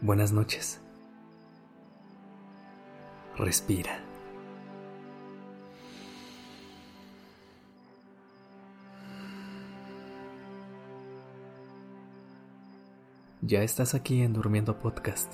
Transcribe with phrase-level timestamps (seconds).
[0.00, 0.80] Buenas noches.
[3.36, 4.00] Respira.
[13.40, 15.32] Ya estás aquí en Durmiendo Podcast.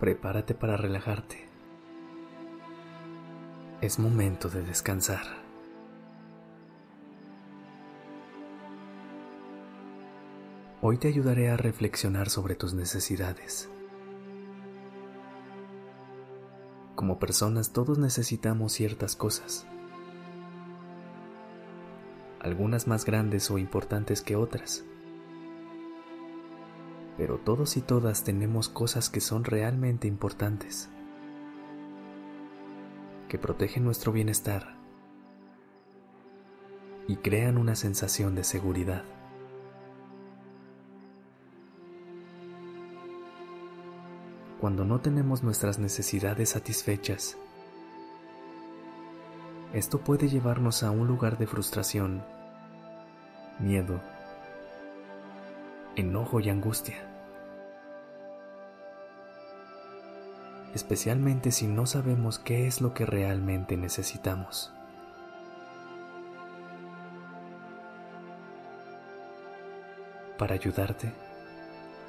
[0.00, 1.49] Prepárate para relajarte.
[3.80, 5.22] Es momento de descansar.
[10.82, 13.70] Hoy te ayudaré a reflexionar sobre tus necesidades.
[16.94, 19.66] Como personas todos necesitamos ciertas cosas,
[22.40, 24.84] algunas más grandes o importantes que otras
[27.20, 30.88] pero todos y todas tenemos cosas que son realmente importantes,
[33.30, 34.74] que protegen nuestro bienestar
[37.06, 39.04] y crean una sensación de seguridad.
[44.60, 47.38] Cuando no tenemos nuestras necesidades satisfechas,
[49.72, 52.24] esto puede llevarnos a un lugar de frustración,
[53.60, 54.00] miedo,
[55.94, 57.09] enojo y angustia.
[60.74, 64.72] Especialmente si no sabemos qué es lo que realmente necesitamos.
[70.38, 71.12] Para ayudarte,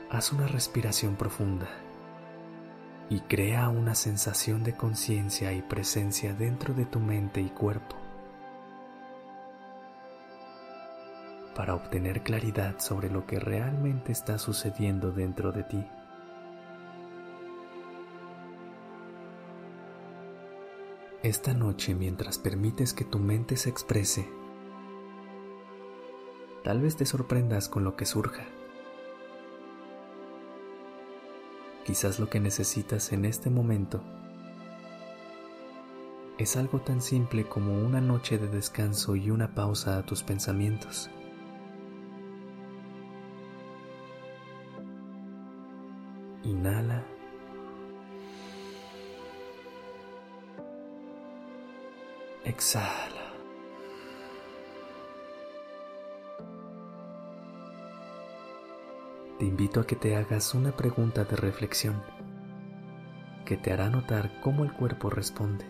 [0.09, 1.67] haz una respiración profunda
[3.09, 8.01] y crea una sensación de conciencia y presencia dentro de tu mente y cuerpo
[11.55, 15.85] para obtener claridad sobre lo que realmente está sucediendo dentro de ti.
[21.23, 24.27] Esta noche mientras permites que tu mente se exprese,
[26.63, 28.47] tal vez te sorprendas con lo que surja.
[31.85, 34.01] Quizás lo que necesitas en este momento
[36.39, 41.11] es algo tan simple como una noche de descanso y una pausa a tus pensamientos.
[46.43, 47.05] Inhala
[52.43, 53.33] Exhala.
[59.37, 62.01] Te invito a que te hagas una pregunta de reflexión
[63.45, 65.65] que te hará notar cómo el cuerpo responde.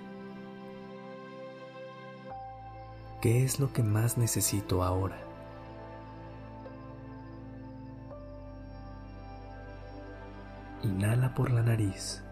[3.21, 5.17] ¿Qué es lo que más necesito ahora?
[10.83, 12.23] Inhala por la nariz.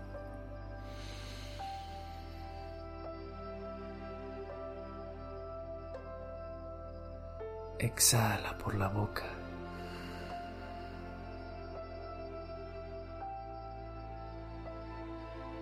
[7.79, 9.23] Exhala por la boca.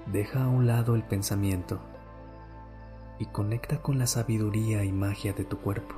[0.07, 1.79] Deja a un lado el pensamiento
[3.19, 5.93] y conecta con la sabiduría y magia de tu cuerpo.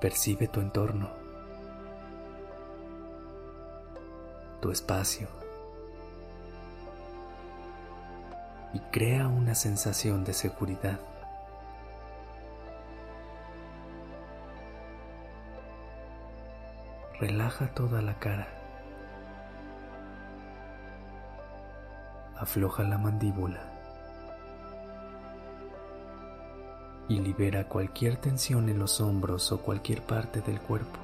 [0.00, 1.10] Percibe tu entorno,
[4.60, 5.28] tu espacio
[8.74, 10.98] y crea una sensación de seguridad.
[17.20, 18.46] Relaja toda la cara.
[22.36, 23.60] Afloja la mandíbula.
[27.08, 31.00] Y libera cualquier tensión en los hombros o cualquier parte del cuerpo.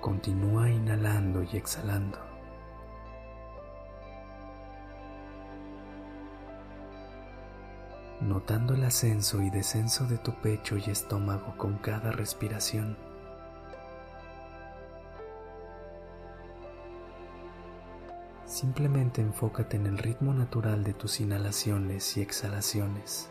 [0.00, 2.29] Continúa inhalando y exhalando.
[8.30, 12.96] Notando el ascenso y descenso de tu pecho y estómago con cada respiración.
[18.46, 23.28] Simplemente enfócate en el ritmo natural de tus inhalaciones y exhalaciones.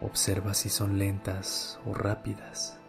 [0.00, 2.81] Observa si son lentas o rápidas.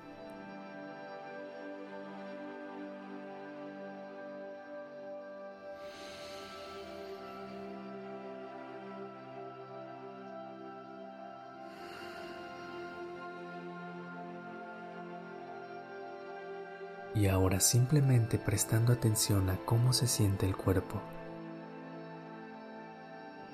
[17.15, 21.01] Y ahora simplemente prestando atención a cómo se siente el cuerpo.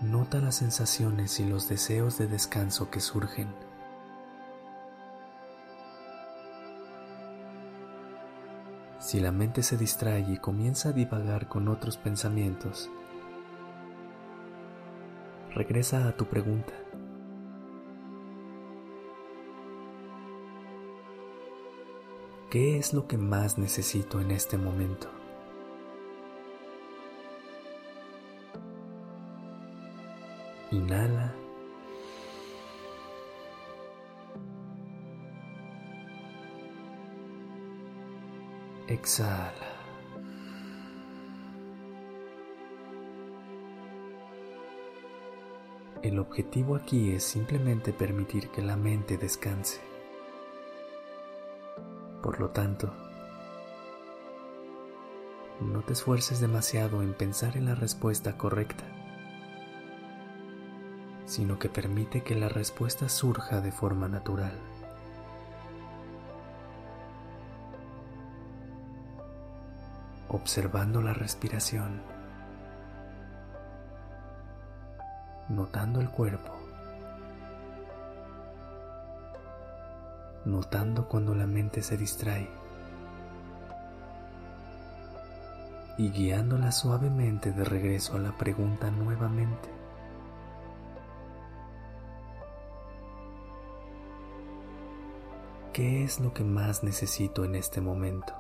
[0.02, 3.50] Nota las sensaciones y los deseos de descanso que surgen.
[9.00, 12.90] Si la mente se distrae y comienza a divagar con otros pensamientos,
[15.54, 16.74] regresa a tu pregunta.
[22.50, 25.07] ¿Qué es lo que más necesito en este momento?
[30.72, 31.36] Inhala.
[38.88, 39.54] Exhala.
[46.02, 49.89] El objetivo aquí es simplemente permitir que la mente descanse.
[52.21, 52.94] Por lo tanto,
[55.62, 58.83] no te esfuerces demasiado en pensar en la respuesta correcta,
[61.25, 64.57] sino que permite que la respuesta surja de forma natural.
[70.30, 72.01] observando la respiración,
[75.50, 76.59] notando el cuerpo,
[80.46, 82.50] notando cuando la mente se distrae
[85.98, 89.70] y guiándola suavemente de regreso a la pregunta nuevamente.
[95.74, 98.34] ¿Qué es lo que más necesito en este momento?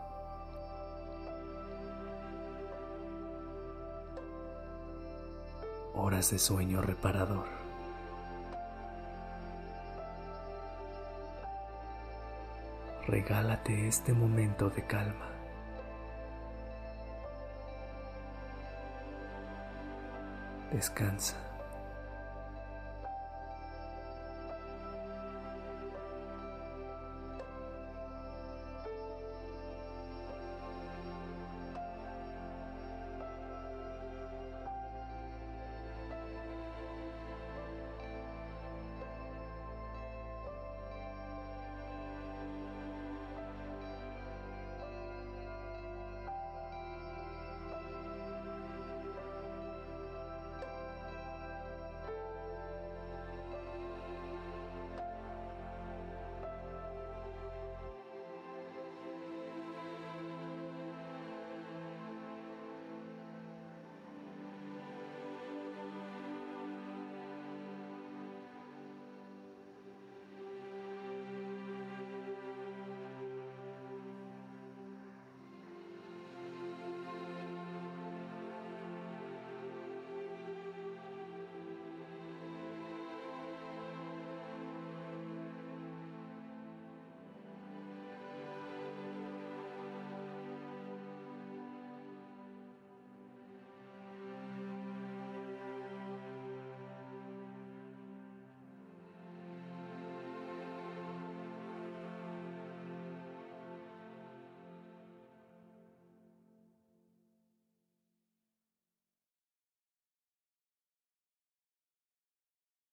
[5.99, 7.58] horas de sueño reparador.
[13.09, 15.31] Regálate este momento de calma.
[20.71, 21.48] Descansa.